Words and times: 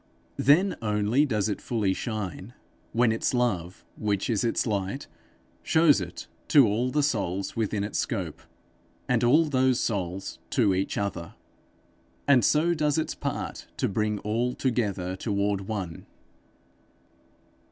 Then 0.37 0.77
only 0.81 1.27
does 1.27 1.47
it 1.47 1.61
fully 1.61 1.93
shine, 1.93 2.55
when 2.91 3.11
its 3.11 3.35
love, 3.35 3.85
which 3.95 4.31
is 4.31 4.43
its 4.43 4.65
light, 4.65 5.05
shows 5.61 6.01
it 6.01 6.25
to 6.47 6.65
all 6.65 6.89
the 6.89 7.03
souls 7.03 7.55
within 7.55 7.83
its 7.83 7.99
scope, 7.99 8.41
and 9.07 9.23
all 9.23 9.45
those 9.45 9.79
souls 9.79 10.39
to 10.49 10.73
each 10.73 10.97
other, 10.97 11.35
and 12.27 12.43
so 12.43 12.73
does 12.73 12.97
its 12.97 13.13
part 13.13 13.67
to 13.77 13.87
bring 13.87 14.17
all 14.21 14.55
together 14.55 15.15
toward 15.15 15.67
one. 15.67 16.07